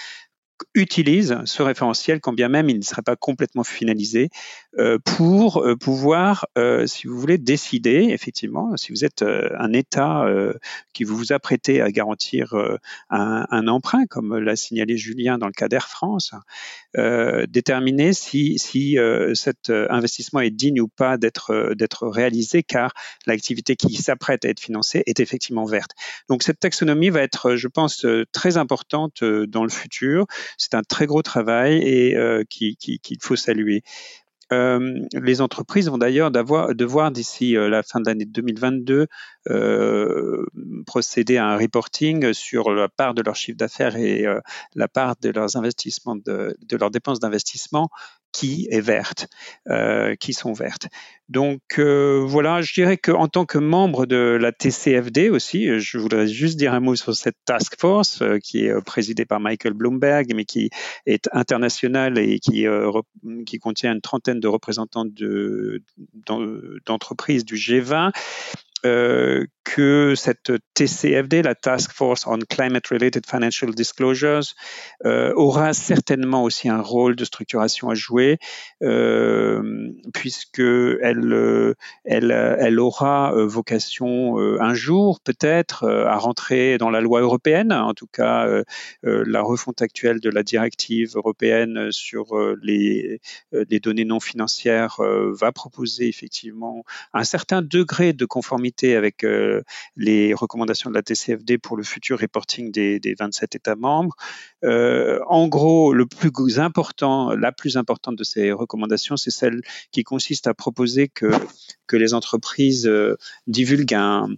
utilise 0.75 1.37
ce 1.45 1.63
référentiel, 1.63 2.19
quand 2.19 2.33
bien 2.33 2.49
même 2.49 2.69
il 2.69 2.77
ne 2.77 2.83
serait 2.83 3.01
pas 3.01 3.15
complètement 3.15 3.63
finalisé, 3.63 4.29
euh, 4.77 4.99
pour 4.99 5.57
euh, 5.57 5.75
pouvoir, 5.75 6.45
euh, 6.57 6.85
si 6.85 7.07
vous 7.07 7.19
voulez, 7.19 7.37
décider, 7.37 8.07
effectivement, 8.09 8.77
si 8.77 8.91
vous 8.91 9.03
êtes 9.03 9.23
un 9.23 9.73
État 9.73 10.25
qui 10.93 11.03
vous 11.03 11.15
vous 11.15 11.33
apprêtez 11.33 11.81
à 11.81 11.91
garantir 11.91 12.53
un, 13.09 13.45
un, 13.49 13.67
emprunt, 13.67 14.05
comme 14.05 14.37
l'a 14.37 14.55
signalé 14.55 14.97
Julien 14.97 15.37
dans 15.37 15.47
le 15.47 15.53
cas 15.53 15.67
d'Air 15.67 15.87
France, 15.87 16.31
déterminer 16.95 18.13
si, 18.13 18.57
si 18.59 18.97
cet 19.33 19.69
investissement 19.69 20.39
est 20.39 20.51
digne 20.51 20.81
ou 20.81 20.87
pas 20.87 21.17
d'être 21.17 21.73
d'être 21.75 22.07
réalisé, 22.07 22.63
car 22.63 22.93
l'activité 23.25 23.75
qui 23.75 23.95
s'apprête 23.95 24.45
à 24.45 24.49
être 24.49 24.59
financée 24.59 25.03
est 25.05 25.19
effectivement 25.19 25.65
verte. 25.65 25.91
Donc 26.29 26.43
cette 26.43 26.59
taxonomie 26.59 27.09
va 27.09 27.21
être, 27.21 27.55
je 27.55 27.67
pense, 27.67 28.05
très 28.31 28.57
importante 28.57 29.23
dans 29.23 29.63
le 29.63 29.69
futur. 29.69 30.25
C'est 30.57 30.75
un 30.75 30.83
très 30.83 31.05
gros 31.05 31.21
travail 31.21 31.77
et 31.77 32.15
euh, 32.15 32.43
qu'il 32.47 33.17
faut 33.21 33.35
saluer. 33.35 33.83
Euh, 34.51 35.05
les 35.13 35.41
entreprises 35.41 35.89
vont 35.89 35.99
d'ailleurs 35.99 36.31
devoir 36.31 37.11
d'ici 37.11 37.55
euh, 37.55 37.69
la 37.69 37.83
fin 37.83 37.99
de 37.99 38.07
l'année 38.07 38.25
2022 38.25 39.07
euh, 39.49 40.45
procéder 40.87 41.37
à 41.37 41.45
un 41.45 41.57
reporting 41.57 42.33
sur 42.33 42.71
la 42.71 42.89
part 42.89 43.13
de 43.13 43.21
leur 43.21 43.35
chiffre 43.35 43.57
d'affaires 43.57 43.95
et 43.95 44.25
la 44.75 44.87
part 44.87 45.15
de 45.21 45.29
leurs 45.29 45.55
investissements, 45.55 46.15
de 46.15 46.77
leurs 46.79 46.91
dépenses 46.91 47.19
d'investissement 47.19 47.89
qui 48.31 48.67
est 48.71 48.81
verte, 48.81 49.27
euh, 49.69 50.15
qui 50.15 50.33
sont 50.33 50.53
vertes. 50.53 50.87
Donc 51.29 51.61
euh, 51.77 52.23
voilà, 52.25 52.61
je 52.61 52.73
dirais 52.73 52.97
qu'en 52.97 53.27
tant 53.27 53.45
que 53.45 53.57
membre 53.57 54.05
de 54.05 54.37
la 54.39 54.51
TCFD 54.51 55.29
aussi, 55.29 55.79
je 55.79 55.97
voudrais 55.97 56.27
juste 56.27 56.57
dire 56.57 56.73
un 56.73 56.79
mot 56.79 56.95
sur 56.95 57.15
cette 57.15 57.37
task 57.45 57.79
force 57.79 58.21
euh, 58.21 58.37
qui 58.39 58.65
est 58.65 58.81
présidée 58.83 59.25
par 59.25 59.39
Michael 59.39 59.73
Bloomberg, 59.73 60.33
mais 60.35 60.45
qui 60.45 60.69
est 61.05 61.29
internationale 61.31 62.17
et 62.17 62.39
qui 62.39 62.65
contient 63.59 63.93
une 63.93 64.01
trentaine 64.01 64.39
de 64.39 64.47
représentants 64.47 65.05
d'entreprises 66.85 67.45
du 67.45 67.55
G20 67.55 68.11
euh, 68.85 69.45
que 69.75 70.15
cette 70.15 70.51
TCFD, 70.73 71.43
la 71.43 71.53
Task 71.53 71.91
Force 71.91 72.25
on 72.25 72.39
Climate 72.39 72.87
Related 72.87 73.25
Financial 73.25 73.73
Disclosures, 73.73 74.55
euh, 75.05 75.31
aura 75.35 75.73
certainement 75.73 76.43
aussi 76.43 76.69
un 76.69 76.81
rôle 76.81 77.15
de 77.15 77.23
structuration 77.23 77.89
à 77.89 77.95
jouer, 77.95 78.37
euh, 78.81 79.91
puisque 80.13 80.59
elle, 80.59 81.75
elle 82.05 82.79
aura 82.79 83.33
euh, 83.35 83.45
vocation 83.45 84.37
un 84.37 84.73
jour 84.73 85.19
peut-être 85.21 85.87
à 85.87 86.17
rentrer 86.17 86.77
dans 86.77 86.89
la 86.89 87.01
loi 87.01 87.21
européenne. 87.21 87.71
En 87.71 87.93
tout 87.93 88.07
cas, 88.11 88.47
la 89.03 89.41
refonte 89.41 89.81
actuelle 89.81 90.19
de 90.19 90.29
la 90.29 90.43
directive 90.43 91.15
européenne 91.15 91.91
sur 91.91 92.37
les 92.61 93.19
données 93.81 94.05
non 94.05 94.19
financières 94.19 94.97
va 94.99 95.51
proposer 95.51 96.07
effectivement 96.07 96.83
un 97.13 97.23
certain 97.23 97.61
degré 97.61 98.13
de 98.13 98.25
conformité 98.25 98.68
avec 98.83 99.23
euh, 99.23 99.61
les 99.95 100.33
recommandations 100.33 100.89
de 100.89 100.95
la 100.95 101.01
TCFD 101.01 101.57
pour 101.57 101.77
le 101.77 101.83
futur 101.83 102.19
reporting 102.19 102.71
des, 102.71 103.15
27 103.19 103.55
États 103.55 103.75
membres. 103.75 104.15
Euh, 104.63 105.19
en 105.27 105.47
gros, 105.47 105.93
le 105.93 106.05
plus 106.05 106.59
important, 106.59 107.31
la 107.35 107.51
plus 107.51 107.77
importante 107.77 108.15
de 108.15 108.23
ces 108.23 108.51
recommandations, 108.51 109.17
c'est 109.17 109.31
celle 109.31 109.61
qui 109.91 110.03
consiste 110.03 110.47
à 110.47 110.53
proposer 110.53 111.07
que, 111.07 111.29
les 111.91 112.13
entreprises 112.13 112.85
euh, 112.85 113.17
divulguent 113.47 114.37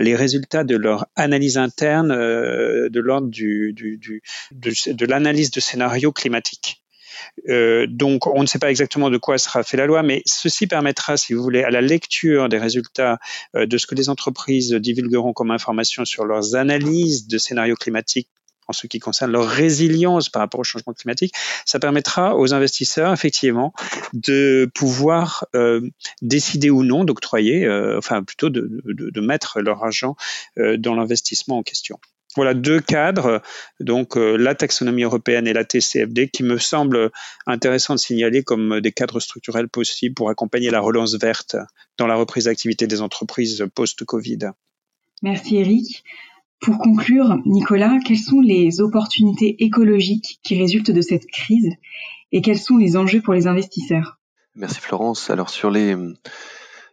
les 0.00 0.14
résultats 0.14 0.62
de 0.62 0.76
leur 0.76 1.06
analyse 1.16 1.58
interne 1.58 2.10
de 2.10 3.00
l'ordre 3.00 3.28
de, 3.28 3.72
de 4.92 5.06
l'analyse 5.06 5.50
de 5.50 5.60
scénarios 5.60 6.12
climatiques. 6.12 6.81
Euh, 7.48 7.86
donc, 7.88 8.26
on 8.26 8.42
ne 8.42 8.46
sait 8.46 8.58
pas 8.58 8.70
exactement 8.70 9.10
de 9.10 9.18
quoi 9.18 9.38
sera 9.38 9.62
fait 9.62 9.76
la 9.76 9.86
loi, 9.86 10.02
mais 10.02 10.22
ceci 10.26 10.66
permettra, 10.66 11.16
si 11.16 11.34
vous 11.34 11.42
voulez, 11.42 11.62
à 11.62 11.70
la 11.70 11.80
lecture 11.80 12.48
des 12.48 12.58
résultats 12.58 13.18
euh, 13.56 13.66
de 13.66 13.78
ce 13.78 13.86
que 13.86 13.94
les 13.94 14.08
entreprises 14.08 14.72
divulgueront 14.72 15.32
comme 15.32 15.50
information 15.50 16.04
sur 16.04 16.24
leurs 16.24 16.54
analyses 16.54 17.26
de 17.26 17.38
scénarios 17.38 17.76
climatiques 17.76 18.28
en 18.68 18.72
ce 18.72 18.86
qui 18.86 19.00
concerne 19.00 19.32
leur 19.32 19.48
résilience 19.48 20.28
par 20.28 20.40
rapport 20.40 20.60
au 20.60 20.64
changement 20.64 20.92
climatique, 20.92 21.34
ça 21.66 21.80
permettra 21.80 22.36
aux 22.36 22.54
investisseurs 22.54 23.12
effectivement 23.12 23.74
de 24.12 24.70
pouvoir 24.72 25.46
euh, 25.56 25.80
décider 26.22 26.70
ou 26.70 26.84
non 26.84 27.02
d'octroyer, 27.02 27.68
enfin 27.98 28.22
plutôt 28.22 28.50
de, 28.50 28.80
de, 28.84 29.20
mettre 29.20 29.60
leur 29.60 29.82
argent 29.82 30.14
dans 30.56 30.94
l'investissement 30.94 31.58
en 31.58 31.62
question. 31.64 31.98
Voilà 32.36 32.54
deux 32.54 32.80
cadres, 32.80 33.42
donc 33.78 34.16
euh, 34.16 34.36
la 34.36 34.54
taxonomie 34.54 35.02
européenne 35.02 35.46
et 35.46 35.52
la 35.52 35.64
TCFD, 35.64 36.30
qui 36.30 36.42
me 36.42 36.56
semblent 36.58 37.10
intéressants 37.46 37.94
de 37.94 38.00
signaler 38.00 38.42
comme 38.42 38.80
des 38.80 38.92
cadres 38.92 39.20
structurels 39.20 39.68
possibles 39.68 40.14
pour 40.14 40.30
accompagner 40.30 40.70
la 40.70 40.80
relance 40.80 41.14
verte 41.14 41.56
dans 41.98 42.06
la 42.06 42.14
reprise 42.14 42.44
d'activité 42.44 42.86
des 42.86 43.02
entreprises 43.02 43.66
post-Covid. 43.74 44.50
Merci 45.22 45.56
Eric. 45.56 46.04
Pour 46.60 46.78
conclure, 46.78 47.38
Nicolas, 47.44 47.98
quelles 48.06 48.16
sont 48.16 48.40
les 48.40 48.80
opportunités 48.80 49.64
écologiques 49.64 50.38
qui 50.42 50.58
résultent 50.58 50.92
de 50.92 51.00
cette 51.00 51.26
crise 51.26 51.70
et 52.30 52.40
quels 52.40 52.58
sont 52.58 52.76
les 52.76 52.96
enjeux 52.96 53.20
pour 53.20 53.34
les 53.34 53.46
investisseurs? 53.46 54.20
Merci 54.54 54.80
Florence. 54.80 55.28
Alors 55.28 55.50
sur 55.50 55.70
les 55.70 55.96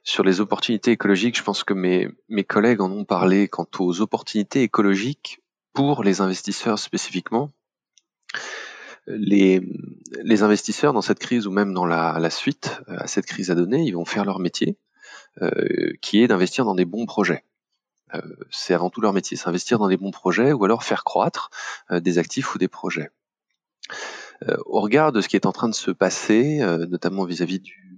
sur 0.10 0.24
les 0.24 0.42
opportunités 0.42 0.90
écologiques, 0.90 1.38
je 1.38 1.44
pense 1.44 1.64
que 1.64 1.76
mes, 1.76 2.10
mes 2.30 2.44
collègues 2.44 2.82
en 2.82 2.92
ont 2.92 3.06
parlé 3.06 3.48
quant 3.48 3.68
aux 3.78 4.02
opportunités 4.02 4.64
écologiques 4.64 5.44
pour 5.72 6.04
les 6.04 6.20
investisseurs 6.20 6.80
spécifiquement. 6.80 7.52
Les, 9.06 9.62
les 10.24 10.42
investisseurs 10.42 10.94
dans 10.94 11.04
cette 11.04 11.20
crise 11.20 11.46
ou 11.46 11.52
même 11.52 11.76
dans 11.76 11.86
la, 11.86 12.18
la 12.20 12.32
suite 12.32 12.82
à 12.88 13.06
cette 13.06 13.28
crise 13.28 13.52
à 13.52 13.56
donner, 13.56 13.84
ils 13.84 13.94
vont 13.94 14.06
faire 14.06 14.26
leur 14.26 14.40
métier, 14.40 14.78
euh, 15.44 15.94
qui 16.02 16.24
est 16.24 16.28
d'investir 16.28 16.66
dans 16.66 16.76
des 16.76 16.86
bons 16.86 17.06
projets. 17.06 17.44
Euh, 18.16 18.22
c'est 18.50 18.74
avant 18.74 18.90
tout 18.90 19.02
leur 19.02 19.14
métier, 19.14 19.38
c'est 19.38 19.48
investir 19.48 19.78
dans 19.78 19.90
des 19.90 19.98
bons 19.98 20.12
projets 20.12 20.54
ou 20.54 20.66
alors 20.66 20.84
faire 20.84 21.04
croître 21.04 21.52
euh, 21.92 22.00
des 22.00 22.18
actifs 22.18 22.56
ou 22.56 22.58
des 22.58 22.68
projets. 22.68 23.12
Euh, 24.48 24.58
au 24.66 24.82
regard 24.82 25.12
de 25.12 25.22
ce 25.22 25.28
qui 25.28 25.36
est 25.36 25.46
en 25.46 25.52
train 25.52 25.70
de 25.70 25.76
se 25.76 25.92
passer, 25.92 26.62
euh, 26.62 26.88
notamment 26.88 27.26
vis-à-vis 27.26 27.60
du, 27.60 27.89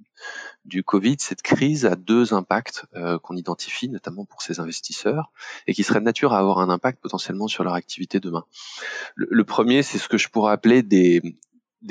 du 0.65 0.84
Covid, 0.84 1.18
cette 1.20 1.41
crise 1.41 1.86
a 1.86 1.96
deux 1.96 2.34
impacts 2.34 2.86
euh, 2.96 3.18
qu'on 3.20 3.36
identifie, 3.36 3.89
notamment 3.89 4.25
pour 4.25 4.41
ces 4.41 4.60
investisseurs, 4.60 5.32
et 5.68 5.74
qui 5.74 5.84
seraient 5.84 6.00
de 6.00 6.06
nature 6.06 6.34
à 6.34 6.39
avoir 6.39 6.60
un 6.60 6.70
impact 6.70 7.01
potentiellement 7.01 7.48
sur 7.48 7.63
leur 7.63 7.74
activité 7.74 8.20
demain. 8.20 8.46
Le, 9.15 9.44
premier, 9.44 9.84
c'est 9.84 9.98
ce 9.98 10.08
que 10.08 10.18
je 10.18 10.30
pourrais 10.30 10.53
appeler 10.53 10.84
des, 10.84 11.22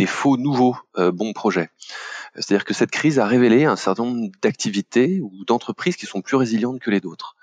faux 0.07 0.37
nouveaux 0.37 0.77
euh, 0.99 1.11
bons 1.11 1.33
projets. 1.33 1.71
C'est-à-dire 2.35 2.65
que 2.65 2.75
cette 2.75 2.93
crise 2.93 3.19
a 3.19 3.27
révélé 3.27 3.65
un 3.65 3.77
certain 3.77 4.05
nombre 4.05 4.31
d'activités 4.41 5.21
ou 5.21 5.45
d'entreprises 5.45 5.97
qui 5.97 6.07
sont 6.07 6.23
plus 6.23 6.37
résilientes 6.37 6.79
que 6.79 6.91
les 6.91 7.05
autres. 7.05 7.37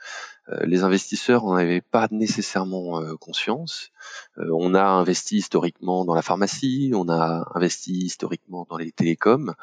Euh, 0.50 0.66
les 0.66 0.84
investisseurs 0.84 1.44
n'en 1.44 1.56
avaient 1.56 1.82
pas 1.82 2.08
nécessairement 2.12 3.02
euh, 3.02 3.16
conscience. 3.16 3.92
Euh, 4.38 4.50
on 4.54 4.74
a 4.74 4.84
investi 4.84 5.38
historiquement 5.38 6.06
dans 6.06 6.14
la 6.14 6.22
pharmacie, 6.22 6.92
on 6.96 7.10
a 7.10 7.50
investi 7.54 7.94
historiquement 7.94 8.66
dans 8.70 8.78
les 8.78 8.92
télécoms, 8.92 9.54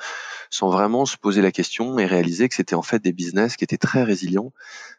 sans 0.51 0.69
vraiment 0.69 1.07
se 1.07 1.17
poser 1.17 1.43
la 1.43 1.53
question 1.53 1.99
et 1.99 2.07
réaliser 2.07 2.49
que 2.49 2.55
c'était 2.55 2.75
en 2.75 2.83
fait 2.83 3.03
des 3.03 3.13
business 3.13 3.57
qui 3.57 3.65
étaient 3.65 3.79
très 3.79 4.03
résilients 4.03 4.53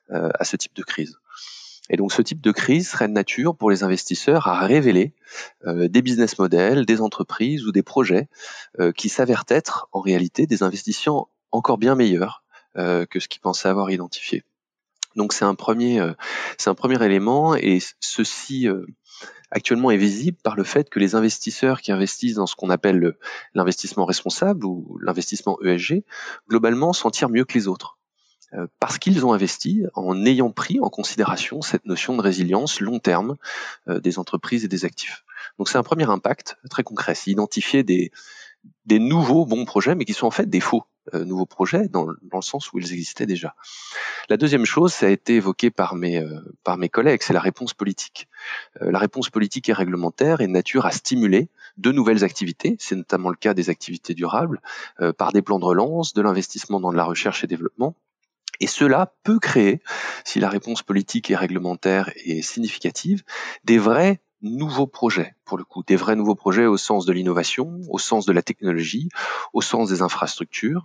à 0.10 0.44
ce 0.44 0.56
type 0.56 0.76
de 0.76 0.84
crise. 0.84 1.18
Et 1.90 1.98
donc 1.98 2.14
ce 2.14 2.22
type 2.22 2.42
de 2.42 2.52
crise 2.52 2.90
serait 2.90 3.08
de 3.08 3.14
nature 3.14 3.56
pour 3.56 3.72
les 3.72 3.84
investisseurs 3.84 4.48
à 4.48 4.60
révéler 4.60 5.14
des 5.66 6.02
business 6.02 6.38
models, 6.38 6.86
des 6.86 7.02
entreprises 7.02 7.66
ou 7.66 7.72
des 7.72 7.82
projets 7.82 8.28
qui 8.96 9.10
s'avèrent 9.10 9.46
être 9.48 9.88
en 9.92 10.00
réalité 10.00 10.46
des 10.46 10.62
investissements 10.62 11.30
encore 11.52 11.80
bien 11.80 11.96
meilleurs 11.96 12.44
que 12.76 13.20
ce 13.20 13.28
qu'ils 13.28 13.42
pensaient 13.42 13.70
avoir 13.70 13.90
identifié. 13.90 14.44
Donc 15.16 15.34
c'est 15.34 15.46
un 15.46 15.56
premier, 15.56 16.00
euh, 16.00 16.14
c'est 16.58 16.70
un 16.70 16.76
premier 16.76 17.04
élément 17.04 17.56
et 17.56 17.80
ceci 18.00 18.68
euh, 18.68 18.86
actuellement 19.52 19.92
est 19.92 19.98
visible 19.98 20.38
par 20.44 20.56
le 20.56 20.64
fait 20.64 20.90
que 20.90 21.00
les 21.00 21.16
investisseurs 21.16 21.82
qui 21.82 21.92
investissent 21.92 22.36
dans 22.36 22.48
ce 22.48 22.56
qu'on 22.56 22.70
appelle 22.70 23.16
l'investissement 23.54 24.06
responsable 24.06 24.66
ou 24.66 25.00
l'investissement 25.02 25.58
ESG, 25.62 26.04
globalement 26.50 26.94
s'en 26.94 27.12
tirent 27.12 27.30
mieux 27.30 27.46
que 27.46 27.54
les 27.54 27.68
autres. 27.68 27.98
Euh, 28.54 28.68
parce 28.80 29.00
qu'ils 29.00 29.26
ont 29.26 29.34
investi 29.34 29.84
en 29.96 30.26
ayant 30.26 30.52
pris 30.52 30.80
en 30.80 30.90
considération 30.90 31.62
cette 31.62 31.86
notion 31.86 32.16
de 32.16 32.22
résilience 32.22 32.80
long 32.80 33.00
terme 33.00 33.38
des 33.88 34.20
entreprises 34.20 34.66
et 34.66 34.68
des 34.68 34.86
actifs. 34.86 35.24
Donc 35.58 35.70
c'est 35.70 35.78
un 35.78 35.84
premier 35.84 36.10
impact 36.10 36.58
très 36.70 36.84
concret, 36.84 37.16
c'est 37.16 37.32
identifier 37.32 37.84
des, 37.84 38.12
des 38.86 39.00
nouveaux 39.00 39.46
bons 39.46 39.66
projets, 39.66 39.96
mais 39.96 40.06
qui 40.06 40.14
sont 40.14 40.28
en 40.28 40.32
fait 40.32 40.50
des 40.50 40.60
faux 40.60 40.84
euh, 41.14 41.24
nouveaux 41.24 41.46
projets 41.46 41.88
dans, 41.88 42.06
dans, 42.06 42.38
le 42.38 42.42
sens 42.42 42.74
où 42.74 42.80
ils 42.80 42.92
existaient 42.92 43.26
déjà. 43.26 43.56
La 44.30 44.38
deuxième 44.38 44.66
chose, 44.66 44.92
ça 44.92 45.06
a 45.06 45.10
été 45.10 45.36
évoqué 45.36 45.70
par 45.70 45.96
mes, 45.96 46.18
euh, 46.18 46.40
par 46.64 46.78
mes 46.78 46.90
collègues, 46.90 47.22
c'est 47.22 47.34
la 47.34 47.40
réponse 47.40 47.74
politique. 47.74 48.28
Euh, 48.82 48.92
la 48.92 48.98
réponse 48.98 49.30
politique 49.30 49.70
et 49.70 49.74
réglementaire 49.74 50.42
est 50.42 50.48
de 50.48 50.52
nature 50.52 50.86
à 50.86 50.92
stimuler 50.92 51.50
de 51.78 51.92
nouvelles 51.92 52.24
activités, 52.24 52.76
c'est 52.80 52.96
notamment 52.96 53.30
le 53.30 53.36
cas 53.36 53.54
des 53.54 53.70
activités 53.70 54.14
durables, 54.14 54.62
par 55.18 55.34
des 55.34 55.42
plans 55.42 55.60
de 55.60 55.66
relance, 55.66 56.14
de 56.14 56.22
l'investissement 56.22 56.80
dans 56.80 56.92
de 56.94 56.98
la 56.98 57.04
recherche 57.04 57.44
et 57.44 57.48
développement. 57.48 57.96
Et 58.60 58.68
cela 58.68 59.14
peut 59.24 59.40
créer, 59.40 59.82
si 60.24 60.40
la 60.40 60.50
réponse 60.50 60.84
politique 60.84 61.30
et 61.30 61.36
réglementaire 61.36 62.12
est 62.16 62.42
significative, 62.42 63.24
des 63.66 63.78
vrais 63.78 64.22
nouveaux 64.46 64.88
projets, 64.88 65.36
pour 65.44 65.58
le 65.58 65.64
coup, 65.64 65.84
des 65.86 65.96
vrais 65.96 66.16
nouveaux 66.16 66.36
projets 66.36 66.66
au 66.66 66.78
sens 66.78 67.06
de 67.06 67.12
l'innovation, 67.12 67.82
au 67.90 68.00
sens 68.00 68.26
de 68.26 68.32
la 68.32 68.42
technologie, 68.42 69.10
au 69.54 69.62
sens 69.62 69.90
des 69.90 70.02
infrastructures. 70.02 70.84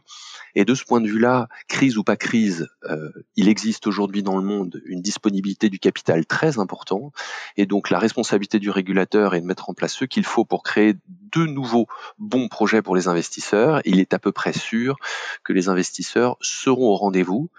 Et 0.55 0.65
de 0.65 0.75
ce 0.75 0.85
point 0.85 1.01
de 1.01 1.07
vue-là, 1.07 1.49
crise 1.69 1.97
ou 1.97 2.03
pas 2.03 2.17
crise, 2.17 2.69
euh, 2.85 3.11
il 3.37 3.49
existe 3.49 3.87
aujourd'hui 3.87 4.23
dans 4.23 4.37
le 4.37 4.43
monde 4.43 4.83
une 4.85 5.01
disponibilité 5.01 5.69
du 5.69 5.79
capital 5.79 6.27
très 6.27 6.59
important. 6.59 7.13
Et 7.57 7.67
donc 7.67 7.91
la 7.91 7.99
responsabilité 7.99 8.59
du 8.59 8.71
régulateur 8.71 9.35
est 9.35 9.41
de 9.41 9.47
mettre 9.47 9.71
en 9.71 9.75
place 9.75 9.95
ce 9.95 10.05
qu'il 10.05 10.25
faut 10.25 10.45
pour 10.45 10.63
créer 10.63 10.95
de 11.33 11.45
nouveaux 11.45 11.87
bons 12.19 12.49
projets 12.49 12.83
pour 12.83 12.97
les 12.97 13.07
investisseurs. 13.07 13.81
Il 13.85 14.01
est 14.01 14.15
à 14.15 14.19
peu 14.19 14.33
près 14.33 14.53
sûr 14.53 14.97
que 15.45 15.53
les 15.53 15.69
investisseurs 15.69 16.37
seront 16.41 16.89
au 16.89 16.97
rendez-vous 16.97 17.51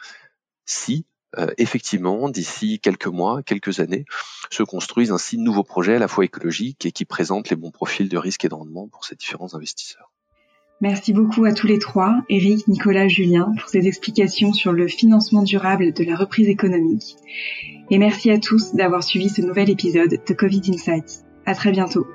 si 0.66 1.06
euh, 1.38 1.48
effectivement, 1.58 2.30
d'ici 2.30 2.80
quelques 2.80 3.08
mois, 3.08 3.42
quelques 3.44 3.80
années, 3.80 4.06
se 4.50 4.64
construisent 4.64 5.12
ainsi 5.12 5.38
de 5.38 5.42
nouveaux 5.42 5.64
projets 5.64 5.96
à 5.96 6.00
la 6.00 6.08
fois 6.08 6.26
écologiques 6.26 6.86
et 6.86 6.92
qui 6.92 7.06
présentent 7.06 7.50
les 7.50 7.56
bons 7.56 7.72
profils 7.72 8.10
de 8.10 8.18
risque 8.18 8.46
et 8.46 8.50
de 8.50 8.56
rendement 8.56 8.88
pour 8.88 9.06
ces 9.06 9.16
différents 9.16 9.54
investisseurs. 9.54 10.12
Merci 10.82 11.14
beaucoup 11.14 11.46
à 11.46 11.54
tous 11.54 11.68
les 11.68 11.78
trois, 11.78 12.22
Eric, 12.28 12.68
Nicolas, 12.68 13.08
Julien, 13.08 13.54
pour 13.60 13.70
ces 13.70 13.88
explications 13.88 14.52
sur 14.52 14.74
le 14.74 14.88
financement 14.88 15.44
durable 15.44 15.94
de 15.94 16.04
la 16.04 16.16
reprise 16.16 16.50
économique. 16.50 17.18
Et 17.92 18.00
merci 18.00 18.32
à 18.32 18.40
tous 18.40 18.74
d'avoir 18.74 19.04
suivi 19.04 19.30
ce 19.30 19.42
nouvel 19.42 19.70
épisode 19.70 20.20
de 20.28 20.34
Covid 20.34 20.62
Insights. 20.70 21.24
À 21.46 21.54
très 21.54 21.72
bientôt. 21.72 22.08